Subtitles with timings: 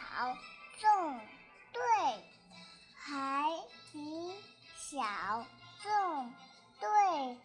[0.00, 0.34] 小
[0.78, 1.20] 纵
[1.72, 1.82] 队，
[2.94, 3.44] 海
[3.92, 4.32] 底
[4.74, 5.02] 小
[5.82, 6.32] 纵
[6.80, 7.36] 队，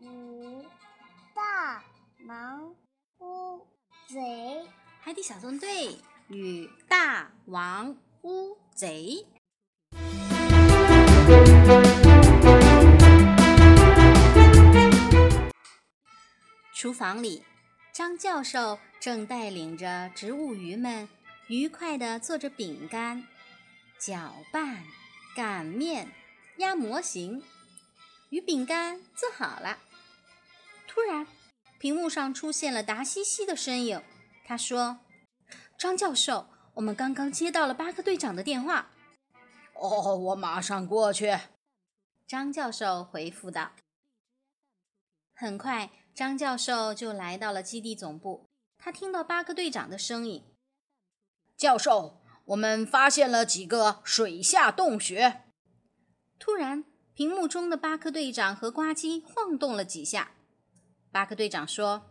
[0.00, 0.66] 与
[1.32, 1.84] 大
[2.26, 2.74] 王
[3.20, 3.64] 乌
[4.08, 4.66] 贼。
[5.00, 9.24] 海底小纵队与大王乌贼。
[16.74, 17.44] 厨房里，
[17.92, 21.08] 张教授正带领着植物鱼们
[21.48, 23.26] 愉快地做着饼干、
[23.98, 24.82] 搅拌、
[25.36, 26.10] 擀面、
[26.56, 27.42] 压模型。
[28.30, 29.78] 鱼饼干做好了，
[30.88, 31.26] 突然，
[31.78, 34.02] 屏幕上出现了达西西的身影。
[34.44, 35.00] 他说
[35.78, 38.90] ：“张教授，我们刚刚接到了巴克队长的电话。
[39.74, 41.38] ”“哦，我马上过去。”
[42.26, 43.72] 张教授回复道。
[45.34, 48.48] 很快，张教授就来到了基地总部。
[48.78, 50.42] 他听到巴克队长的声音
[51.56, 55.42] ：“教授，我们发现了几个水下洞穴。”
[56.38, 60.32] 突然，屏幕中的巴克队长和呱唧晃动了几下。
[61.10, 62.10] 巴克队长说：“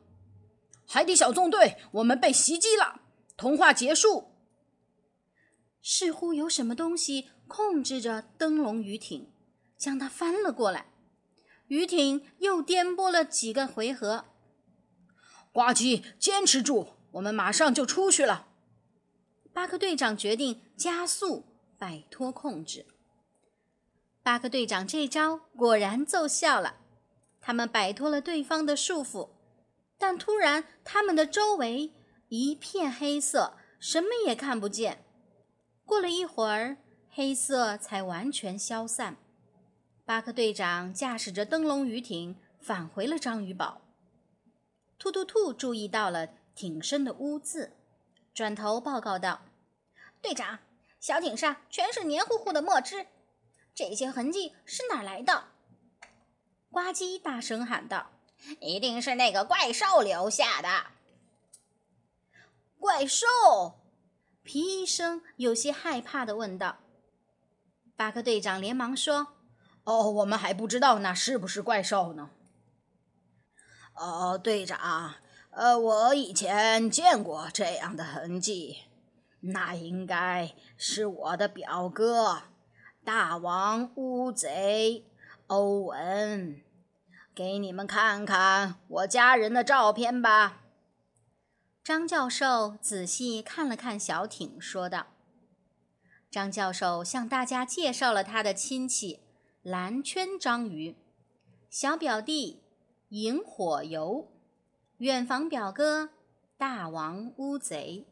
[0.87, 3.01] 海底小纵队，我们被袭击了。
[3.35, 4.31] 通话结束。”
[5.83, 9.29] 似乎有什么东西控制着灯笼鱼艇，
[9.77, 10.87] 将它翻了过来。
[11.67, 14.25] 鱼艇又颠簸了几个回合。
[15.51, 18.47] 呱唧，坚持住，我们马上就出去了。
[19.53, 21.45] 巴克队长决定加速，
[21.77, 22.87] 摆脱控制。
[24.23, 26.77] 巴克队长这招果然奏效了，
[27.39, 29.29] 他们摆脱了对方的束缚。
[29.97, 31.93] 但突然，他们的周围
[32.29, 35.05] 一片黑色，什么也看不见。
[35.85, 36.77] 过了一会儿，
[37.09, 39.17] 黑色才完全消散。
[40.03, 43.81] 巴克队长驾驶着灯笼鱼艇返回了章鱼堡。
[44.97, 47.73] 突突兔注意到了艇身的污渍，
[48.33, 49.41] 转头报告道
[50.23, 50.57] ：“队长，
[50.99, 53.05] 小艇上全是黏糊糊的墨汁，
[53.75, 55.49] 这些痕迹是哪来的？”
[56.71, 58.09] 呱唧大声喊道
[58.59, 60.87] ：“一定是那个怪兽留下的！”
[62.79, 63.27] 怪兽？
[64.41, 66.79] 皮医生有些害怕的问道。
[67.95, 69.27] 巴克队长连忙说。
[69.85, 72.29] 哦，我们还不知道那是不是怪兽呢。
[73.95, 75.15] 哦，队长，
[75.51, 78.85] 呃，我以前见过这样的痕迹，
[79.45, 82.43] 那应该是我的表哥，
[83.03, 85.05] 大王乌贼
[85.47, 86.61] 欧文。
[87.35, 90.61] 给你们看看我家人的照片吧。
[91.83, 95.07] 张教授仔细看了看小艇，说道
[96.31, 99.19] ：“张教授向大家介绍了他的亲戚。”
[99.63, 100.95] 蓝圈章鱼，
[101.69, 102.63] 小表弟
[103.09, 104.29] 萤火游，
[104.97, 106.09] 远房表哥
[106.57, 108.05] 大王乌贼。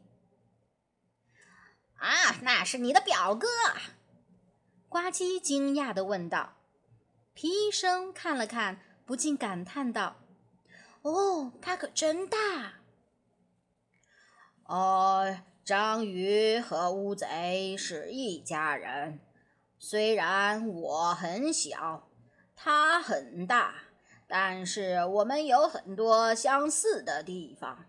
[2.02, 3.46] 啊，那是你的表哥？
[4.88, 6.54] 呱唧惊讶地问道。
[7.32, 10.16] 皮医生看了看，不禁感叹道
[11.02, 12.38] ：“哦，他可真大！”
[14.66, 19.20] 哦，章鱼和乌贼是一家人。
[19.78, 22.08] 虽然我很小，
[22.56, 23.74] 它很大，
[24.26, 27.86] 但是我们有很多相似的地方。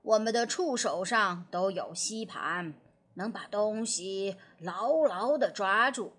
[0.00, 2.72] 我们的触手上都有吸盘，
[3.14, 6.12] 能把东西牢牢地抓住。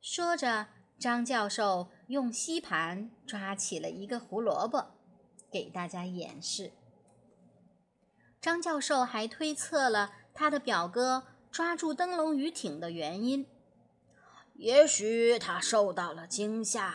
[0.00, 0.66] 说着，
[0.98, 4.94] 张教授用吸盘抓起了一个胡萝卜，
[5.50, 6.72] 给大家演示。
[8.40, 13.46] 张教授还推测了他的表哥抓住灯笼鱼艇的原因。
[14.54, 16.94] 也许他受到了惊吓。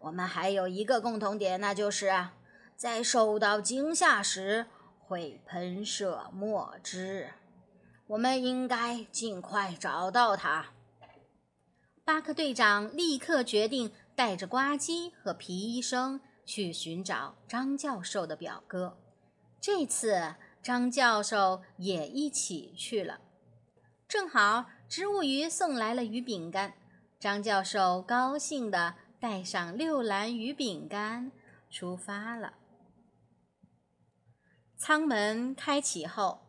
[0.00, 2.30] 我们还有一个共同点，那就是
[2.76, 4.66] 在受到惊吓时
[4.98, 7.30] 会喷射墨汁。
[8.08, 10.66] 我们应该尽快找到他。
[12.04, 18.98] 巴克队长立刻决定带着呱唧和皮医生去寻找张教授的表哥。
[19.60, 23.20] 这次，张教授也一起去了。
[24.08, 26.74] 正好，植物鱼送来了鱼饼干。
[27.20, 31.30] 张教授高兴地带上六篮鱼饼干
[31.70, 32.54] 出发了。
[34.76, 36.40] 舱门开启后，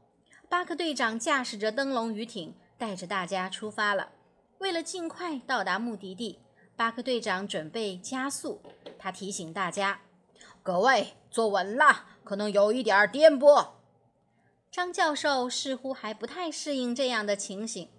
[0.53, 4.11] 巴克队长驾驶着灯笼鱼艇，带着大家出发了。
[4.59, 6.37] 为了尽快到达目的地，
[6.75, 8.61] 巴克队长准备加速。
[8.99, 10.01] 他提醒大家
[10.61, 13.69] ：“各位坐稳了，可能有一点颠簸。”
[14.69, 17.89] 张教授似乎还不太适应这样的情形，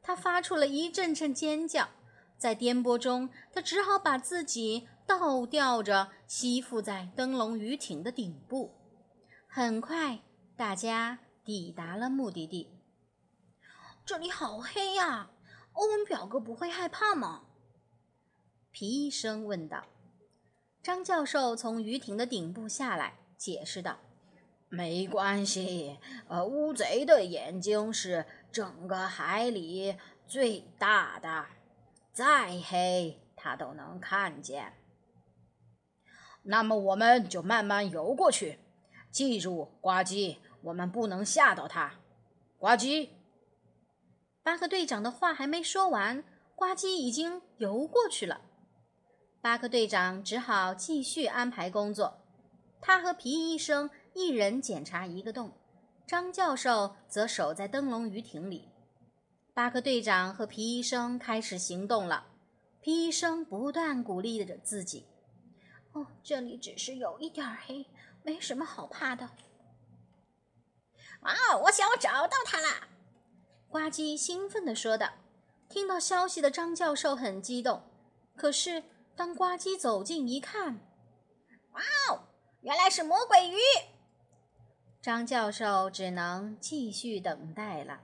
[0.00, 1.88] 他发出了一阵阵尖叫。
[2.38, 8.72] 在颠簸中，他只好把自己倒吊着，吸附在灯笼鱼艇的顶部。
[9.48, 10.20] 很快，
[10.56, 12.70] 大家抵达了目的地。
[14.06, 15.30] 这里好黑呀！
[15.72, 17.42] 欧文表哥不会害怕吗？
[18.70, 19.84] 皮医生问道。
[20.82, 23.98] 张教授从鱼艇的顶部下来，解释道
[24.68, 25.98] ：“没关系，
[26.28, 31.46] 呃，乌贼的眼睛是整个海里最大的，
[32.12, 34.74] 再黑它都能看见。
[36.42, 38.58] 那么我们就慢慢游过去，
[39.10, 41.94] 记住，呱唧，我们不能吓到他。
[42.58, 43.10] 呱唧。”
[44.42, 46.24] 巴克队长的话还没说完，
[46.54, 48.42] 呱唧已经游过去了。
[49.40, 52.18] 巴克队长只好继续安排工作，
[52.80, 55.52] 他和皮医生一人检查一个洞，
[56.06, 58.68] 张教授则守在灯笼鱼艇里。
[59.54, 62.26] 巴克队长和皮医生开始行动了。
[62.80, 65.06] 皮医生不断鼓励着自己
[65.92, 67.86] ：“哦，这里只是有一点黑，
[68.22, 69.30] 没什么好怕的。”
[71.24, 72.86] 啊，我想我找到它了！
[73.68, 75.10] 呱唧兴奋地说道
[75.68, 77.82] ：“听到消息的张教授很激动。
[78.36, 78.84] 可是，
[79.16, 80.80] 当呱唧走近一看，
[81.72, 81.80] 哇
[82.10, 82.28] 哦，
[82.60, 83.56] 原来是魔鬼鱼！
[85.00, 88.00] 张教授只能继续等待了。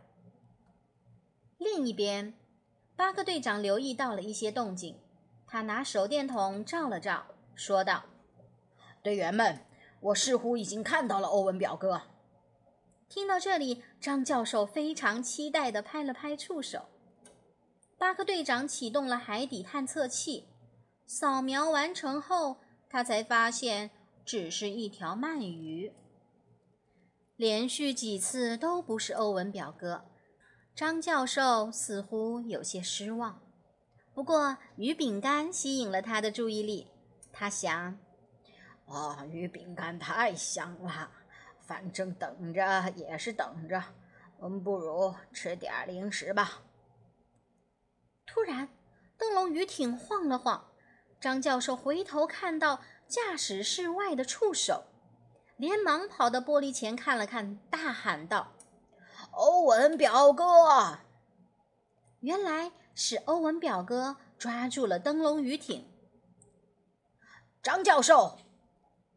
[1.59, 2.35] 另一边，
[2.97, 4.99] 巴克队长留意到了一些动静，
[5.47, 8.05] 他拿手电筒照了照，说道
[9.05, 9.67] ：“队员们，
[10.01, 12.01] 我似乎已经看到了欧文表哥。”
[13.11, 16.87] 听到这里，张教授非常期待地拍了拍触手。
[17.99, 20.47] 巴克队长启动了海底探测器，
[21.07, 22.59] 扫描完成后，
[22.89, 23.91] 他才发现
[24.25, 25.93] 只是一条鳗鱼。
[27.35, 30.05] 连续几次都不是欧文表哥，
[30.77, 33.43] 张教授似乎有些失望。
[34.15, 36.87] 不过，鱼饼干吸引了他的注意力。
[37.33, 37.99] 他想
[38.87, 41.11] ：“啊，鱼饼干太香了。”
[41.71, 43.81] 反正等着也是等着，
[44.39, 46.63] 我们不如吃点零食吧。
[48.27, 48.69] 突然，
[49.17, 50.73] 灯笼鱼艇晃了晃，
[51.21, 54.83] 张教授回头看到驾驶室外的触手，
[55.57, 58.53] 连忙跑到玻璃前看了看，大喊道
[59.31, 60.99] ：“欧文表哥！”
[62.19, 65.89] 原来是欧文表哥抓住了灯笼鱼艇。
[67.63, 68.41] 张教授，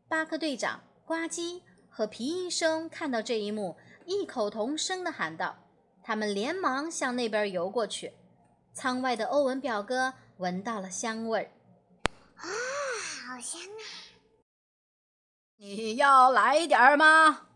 [0.07, 1.63] 巴克队长，呱唧。
[1.95, 5.59] 和皮医生看到这一幕，异口同声地喊道
[6.01, 8.13] ：“他们连忙向那边游过去。”
[8.73, 11.51] 舱外的欧文表哥闻到了香味儿，
[12.37, 12.49] 啊，
[13.27, 13.83] 好香啊！
[15.57, 17.49] 你要来点儿吗？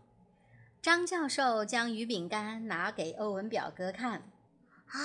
[0.80, 4.30] 张教授将鱼饼干拿给欧文表哥看。
[4.86, 5.00] 啊，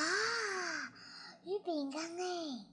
[1.43, 2.67] 鱼饼干哎！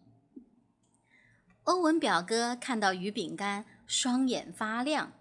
[1.65, 5.13] 欧文表哥看到鱼饼干，双眼发亮。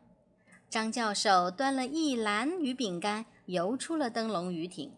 [0.70, 4.94] 张教授端了一篮鱼饼干，游出了灯笼鱼艇。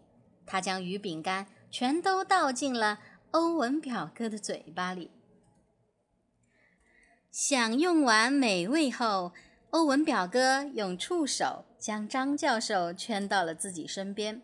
[0.45, 2.99] 他将鱼饼干全都倒进了
[3.31, 5.09] 欧文表哥的嘴巴里。
[7.31, 9.31] 享用完美味后，
[9.69, 14.41] 欧文表哥用触手将张教授圈到了自己身边，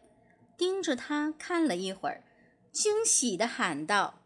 [0.56, 2.24] 盯着他看了一会儿，
[2.72, 4.22] 惊喜地喊道：“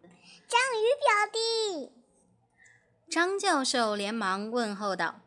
[0.47, 1.91] 章鱼表弟！”
[3.09, 5.21] 张教授连忙问候道。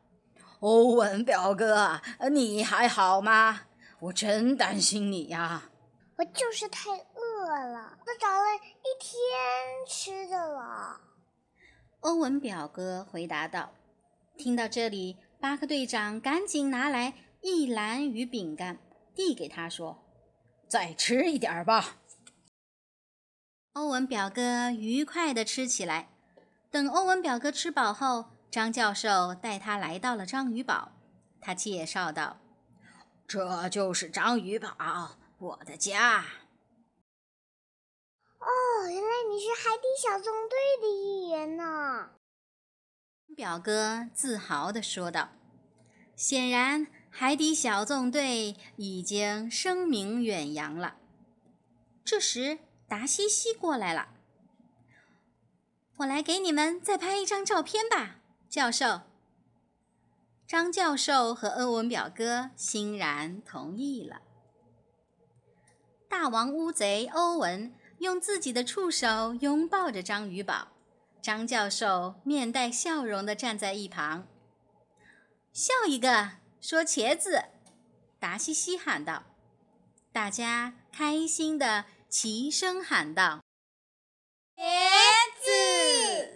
[0.65, 2.01] 欧文表哥，
[2.33, 3.65] 你还好吗？
[4.01, 5.65] 我真担心你呀。
[6.17, 9.13] 我就是太饿了，都找了一天
[9.87, 11.03] 吃的了。
[12.01, 13.73] 欧文表哥回答道。
[14.39, 18.79] 听到这里，巴克队长赶紧拿来一篮鱼饼干，
[19.15, 20.03] 递给他说
[20.67, 21.99] ：“再吃一点吧。”
[23.75, 26.09] 欧文表哥愉快地吃起来。
[26.71, 30.93] 等欧文表哥吃饱后，张教授带他来到了章鱼堡，
[31.41, 32.39] 他介绍道
[33.27, 36.25] ：“这就是章鱼堡，我的家。”
[38.39, 38.47] 哦，
[38.89, 42.11] 原来你是海底小纵队的一员呢！
[43.35, 45.31] 表哥自豪地说道。
[46.15, 50.95] 显然，海底小纵队已经声名远扬了。
[52.05, 54.11] 这时，达西西过来了，
[55.97, 58.21] 我来给你们再拍一张照片吧。
[58.55, 59.01] 教授，
[60.47, 64.23] 张教授和欧文表哥欣然同意了。
[66.09, 70.69] 大王乌贼欧文用自己的触手拥抱着章鱼宝，
[71.21, 74.29] 张教授面带笑容地站在一旁。
[75.53, 77.47] 笑一个，说茄子！
[78.21, 79.25] 达西西喊道。
[80.13, 83.43] 大家开心地齐声喊道
[84.55, 84.63] ：“茄
[85.43, 86.31] 子！”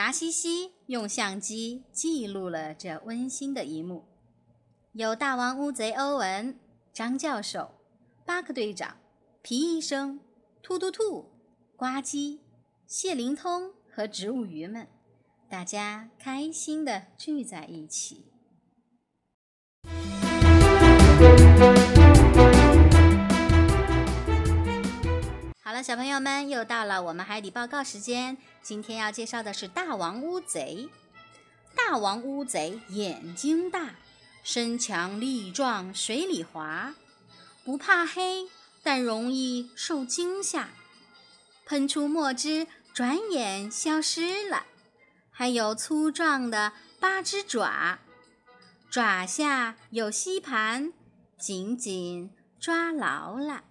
[0.00, 4.06] 达西西用相机记录了这温馨的一幕，
[4.92, 6.58] 有大王乌贼欧文、
[6.90, 7.72] 张教授、
[8.24, 8.96] 巴克队长、
[9.42, 10.18] 皮医生、
[10.62, 11.26] 突突兔、
[11.76, 12.38] 呱唧、
[12.86, 14.88] 谢灵通和植物鱼们，
[15.50, 18.24] 大家开心的聚在一起。
[25.82, 28.36] 小朋友们，又到了我们海底报告时间。
[28.62, 30.90] 今天要介绍的是大王乌贼。
[31.74, 33.94] 大王乌贼眼睛大，
[34.42, 36.94] 身强力壮，水里滑，
[37.64, 38.46] 不怕黑，
[38.82, 40.68] 但容易受惊吓。
[41.64, 44.66] 喷出墨汁，转眼消失了。
[45.30, 48.00] 还有粗壮的八只爪，
[48.90, 50.92] 爪下有吸盘，
[51.38, 53.64] 紧紧抓牢了。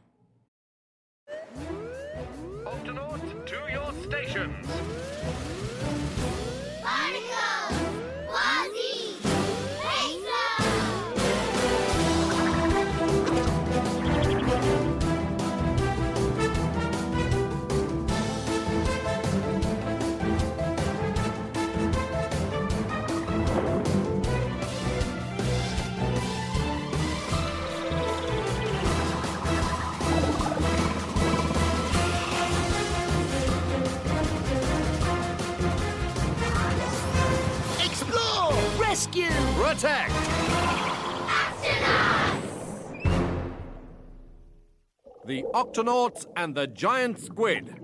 [45.60, 47.76] Octonauts and the Giant Squid.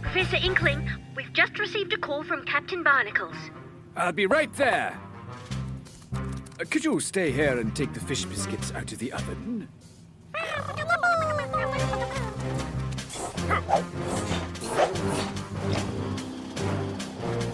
[0.00, 3.36] Professor Inkling, we've just received a call from Captain Barnacles.
[3.96, 4.98] I'll be right there.
[6.12, 9.68] Uh, could you stay here and take the fish biscuits out of the oven?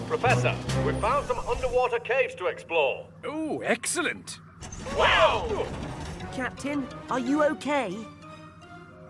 [0.07, 0.55] Professor,
[0.85, 3.05] we found some underwater caves to explore.
[3.23, 4.39] Oh, excellent.
[4.97, 5.65] Wow!
[6.33, 7.95] Captain, are you okay?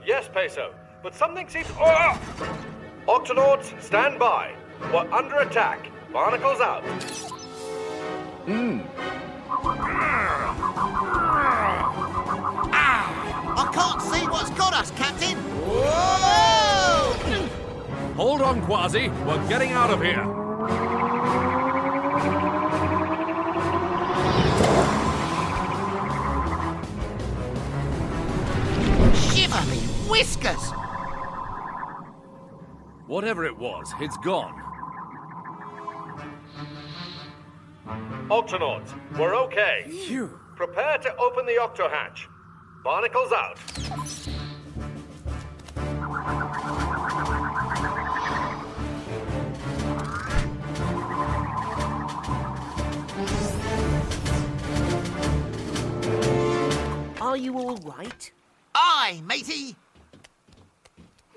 [0.06, 1.68] Yes, Peso, but something seems.
[1.80, 2.20] Oh!
[3.08, 4.54] Octonauts, stand by.
[4.94, 5.92] We're under attack.
[6.12, 6.84] Barnacles out.
[8.44, 8.82] Hmm.
[12.74, 15.38] Ah, I can't see what's got us, Captain!
[15.38, 17.14] Whoa!
[18.16, 19.08] Hold on, Quasi.
[19.26, 20.26] We're getting out of here.
[29.16, 29.78] Shiver me
[30.10, 30.72] whiskers!
[33.08, 34.71] Whatever it was, it's gone.
[38.30, 39.86] Octonauts, we're okay.
[39.88, 40.40] Phew.
[40.56, 42.28] Prepare to open the octo hatch.
[42.84, 43.58] Barnacles out.
[57.22, 58.32] Are you all right?
[58.76, 59.76] Aye, matey.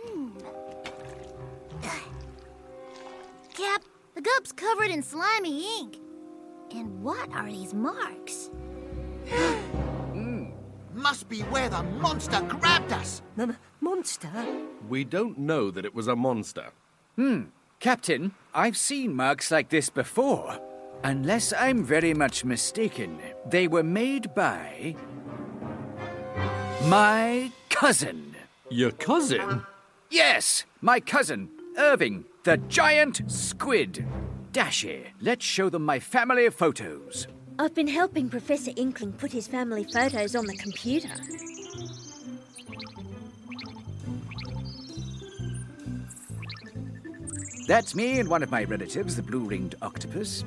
[0.03, 0.31] Hmm.
[3.55, 3.83] Cap,
[4.15, 5.99] the gup's covered in slimy ink.
[6.75, 8.51] And what are these marks?
[10.95, 13.21] Must be where the monster grabbed us.
[13.37, 14.31] M- monster?
[14.89, 16.71] We don't know that it was a monster.
[17.17, 17.43] Hmm.
[17.81, 20.59] Captain, I've seen marks like this before.
[21.03, 24.95] Unless I'm very much mistaken, they were made by.
[26.87, 28.37] my cousin.
[28.71, 29.63] Your cousin?
[30.11, 34.07] Yes, my cousin, Irving, the giant squid.
[34.55, 37.27] Dashy, let's show them my family photos.
[37.59, 41.09] I've been helping Professor Inkling put his family photos on the computer.
[47.67, 50.45] That's me and one of my relatives, the blue ringed octopus.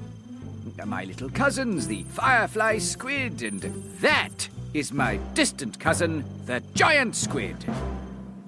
[0.86, 3.62] My little cousins, the firefly squid, and
[4.00, 7.58] that is my distant cousin, the giant squid.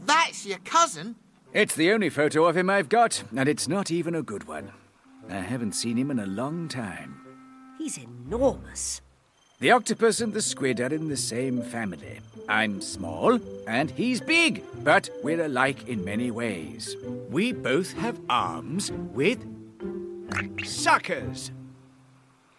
[0.06, 1.18] That's your cousin?
[1.52, 4.72] It's the only photo of him I've got, and it's not even a good one.
[5.30, 7.22] I haven't seen him in a long time.
[7.78, 9.02] He's enormous.
[9.60, 12.20] The octopus and the squid are in the same family.
[12.48, 16.96] I'm small, and he's big, but we're alike in many ways.
[17.30, 19.46] We both have arms with
[20.64, 21.52] suckers.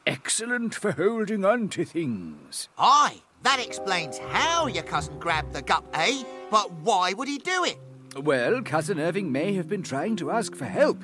[0.07, 2.69] Excellent for holding on to things.
[2.79, 6.23] Aye, that explains how your cousin grabbed the gup, eh?
[6.51, 7.79] But why would he do it?
[8.17, 10.99] Well, Cousin Irving may have been trying to ask for help.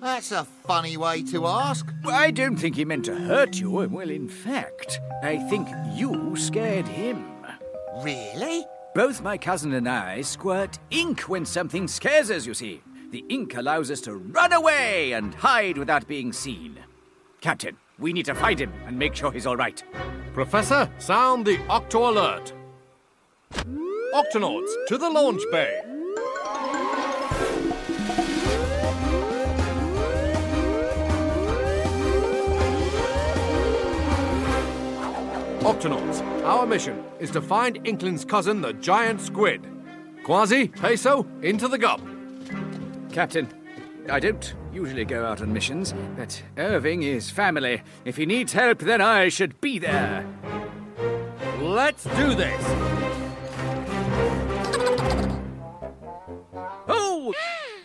[0.00, 1.92] That's a funny way to ask.
[2.06, 3.70] I don't think he meant to hurt you.
[3.70, 7.28] Well, in fact, I think you scared him.
[8.02, 8.64] Really?
[8.94, 12.80] Both my cousin and I squirt ink when something scares us, you see.
[13.10, 16.78] The ink allows us to run away and hide without being seen.
[17.40, 19.82] Captain, we need to find him and make sure he's all right.
[20.32, 22.52] Professor, sound the Octo alert.
[24.14, 25.80] Octonauts, to the launch bay.
[35.68, 39.66] Octonauts, our mission is to find Inkling's cousin, the giant squid.
[40.24, 42.00] Quasi, Peso, into the gub.
[43.12, 43.46] Captain,
[44.10, 47.82] I don't usually go out on missions, but Irving is family.
[48.06, 50.26] If he needs help, then I should be there.
[51.60, 52.64] Let's do this.
[56.88, 57.34] Oh,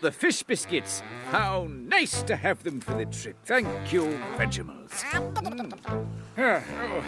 [0.04, 1.02] the fish biscuits.
[1.32, 3.38] How nice to have them for the trip.
[3.46, 4.90] Thank you, Vegemals.
[4.90, 5.78] Mm.
[6.38, 7.04] Ah, oh.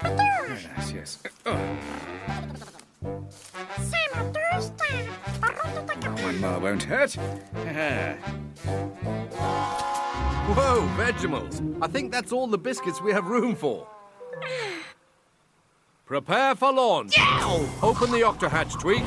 [0.00, 1.18] Very nice, yes.
[1.44, 1.52] Oh.
[6.22, 7.12] One more won't hurt.
[10.54, 11.78] Whoa, Vegemals.
[11.82, 13.86] I think that's all the biscuits we have room for.
[16.06, 17.14] Prepare for launch.
[17.82, 19.02] Open the octo hatch, Tweak.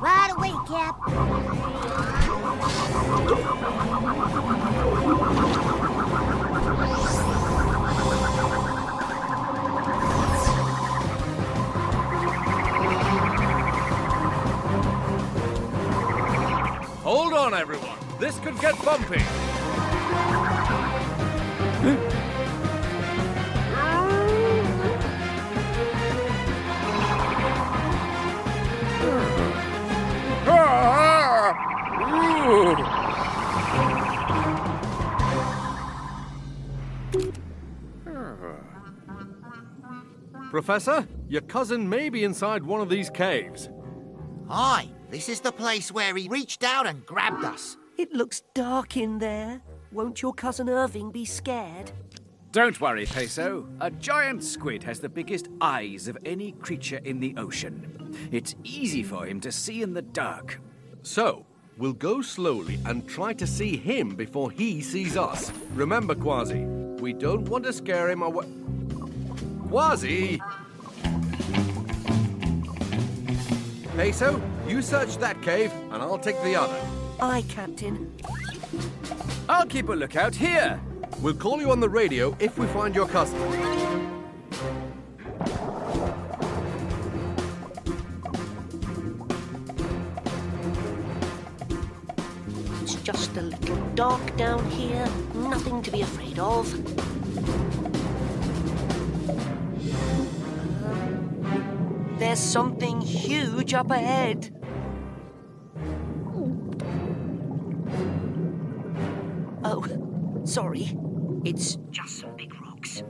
[0.00, 1.79] Right away, Cap.
[17.02, 17.98] Hold on, everyone.
[18.20, 19.20] This could get bumpy.
[30.52, 32.99] Ah, ah.
[40.50, 43.70] Professor, your cousin may be inside one of these caves.
[44.50, 47.76] Aye, this is the place where he reached out and grabbed us.
[47.96, 49.62] It looks dark in there.
[49.92, 51.92] Won't your cousin Irving be scared?
[52.50, 53.68] Don't worry, Peso.
[53.80, 58.16] A giant squid has the biggest eyes of any creature in the ocean.
[58.32, 60.60] It's easy for him to see in the dark.
[61.02, 61.46] So,
[61.78, 65.52] we'll go slowly and try to see him before he sees us.
[65.74, 66.64] Remember, Quasi,
[66.98, 68.48] we don't want to scare him away.
[69.70, 70.42] Quasi!
[73.96, 76.76] Peso, you search that cave, and I'll take the other.
[77.20, 78.12] Aye, Captain.
[79.48, 80.80] I'll keep a lookout here.
[81.20, 83.38] We'll call you on the radio if we find your cousin.
[92.82, 95.06] It's just a little dark down here.
[95.34, 97.19] Nothing to be afraid of.
[102.30, 104.54] There's something huge up ahead.
[109.64, 109.84] Oh,
[110.44, 110.96] sorry.
[111.44, 113.02] It's just some big rocks.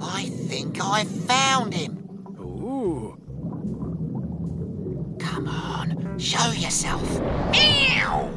[0.00, 2.08] I think I found him.
[2.40, 3.18] Ooh.
[5.18, 7.20] Come on, show yourself.
[7.50, 8.30] Meow!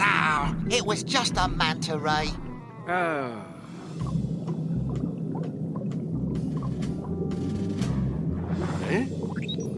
[0.00, 2.28] Ah, it was just a manta ray.
[2.86, 3.45] Oh.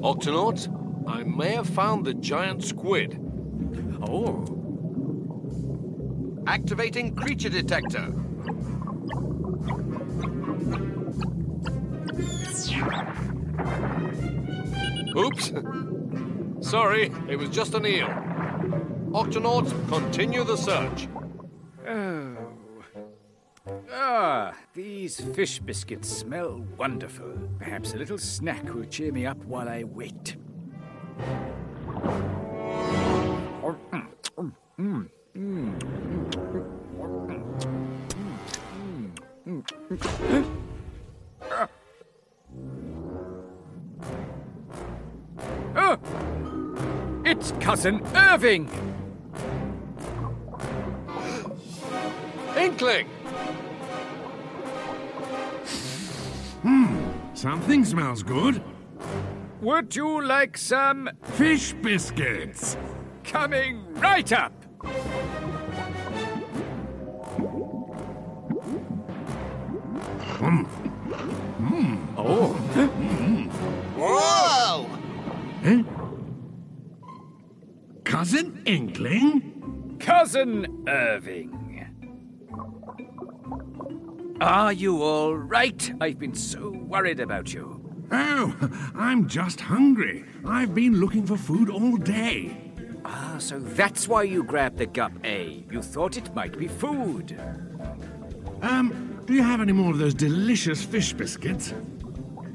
[0.09, 0.69] Octonauts,
[1.07, 3.21] I may have found the giant squid.
[4.01, 4.43] Oh.
[6.47, 8.07] Activating creature detector.
[15.15, 15.53] Oops.
[16.67, 18.09] Sorry, it was just an eel.
[19.13, 21.07] Octonauts, continue the search.
[21.87, 22.48] Oh.
[23.93, 27.33] Ah, these fish biscuits smell wonderful.
[27.59, 30.37] Perhaps a little snack will cheer me up while I wait.
[45.77, 45.99] Oh!
[47.25, 48.71] It's Cousin Irving!
[52.57, 53.09] Inkling!
[57.39, 58.61] Something smells good.
[59.61, 62.77] Would you like some Fish biscuits.
[63.23, 64.53] coming right up?
[72.17, 72.55] Oh.
[73.97, 74.91] Whoa!
[75.63, 75.83] Eh?
[78.03, 79.97] Cousin Inkling?
[80.01, 81.58] Cousin Irving.
[84.41, 85.93] Are you all right?
[86.01, 87.81] I've been so worried about you.
[88.13, 88.55] Oh,
[88.95, 90.25] I'm just hungry.
[90.47, 92.73] I've been looking for food all day.
[93.05, 95.63] Ah, so that's why you grabbed the gup, eh?
[95.71, 97.41] You thought it might be food.
[98.63, 101.75] Um, do you have any more of those delicious fish biscuits?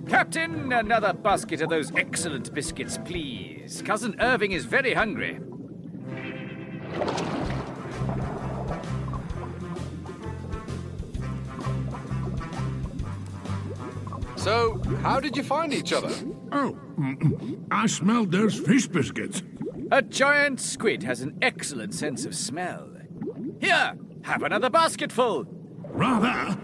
[0.07, 3.81] Captain, another basket of those excellent biscuits, please.
[3.81, 5.39] Cousin Irving is very hungry.
[14.43, 16.13] So, how did you find each other?
[16.51, 16.77] Oh,
[17.71, 19.41] I smelled those fish biscuits.
[19.89, 22.89] A giant squid has an excellent sense of smell.
[23.61, 25.45] Here, have another basketful.
[25.93, 26.59] Rather.